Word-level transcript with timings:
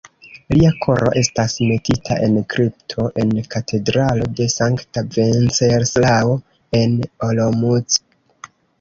Lia 0.51 0.69
koro 0.85 1.11
estas 1.21 1.53
metita 1.71 2.17
en 2.29 2.39
kripto 2.55 3.07
en 3.25 3.37
Katedralo 3.57 4.33
de 4.41 4.51
sankta 4.57 5.07
Venceslao 5.15 6.37
en 6.83 7.01
Olomouc. 7.33 8.05